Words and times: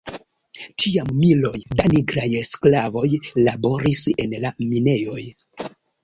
Tiam 0.83 1.09
miloj 1.17 1.59
da 1.81 1.91
nigraj 1.91 2.29
sklavoj 2.51 3.03
laboris 3.49 4.01
en 4.25 4.33
la 4.47 4.53
minejoj. 4.71 5.27